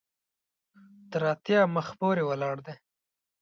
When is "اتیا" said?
1.33-1.61